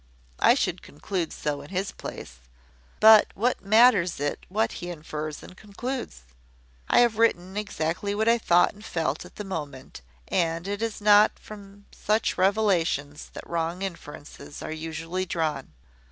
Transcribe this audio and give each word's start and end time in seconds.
I 0.39 0.55
should 0.55 0.81
conclude 0.81 1.31
so 1.31 1.61
in 1.61 1.69
his 1.69 1.91
place. 1.91 2.39
But 2.99 3.27
what 3.35 3.63
matters 3.63 4.19
it 4.19 4.47
what 4.49 4.71
he 4.81 4.89
infers 4.89 5.43
and 5.43 5.55
concludes? 5.55 6.23
I 6.89 7.01
have 7.01 7.19
written 7.19 7.55
exactly 7.55 8.15
what 8.15 8.27
I 8.27 8.39
thought 8.39 8.73
and 8.73 8.83
felt 8.83 9.25
at 9.25 9.35
the 9.35 9.43
moment, 9.43 10.01
and 10.27 10.67
it 10.67 10.81
is 10.81 11.01
not 11.01 11.37
from 11.37 11.85
such 11.91 12.35
revelations 12.35 13.29
that 13.33 13.47
wrong 13.47 13.83
inferences 13.83 14.63
are 14.63 14.71
usually 14.73 15.27
drawn. 15.27 15.71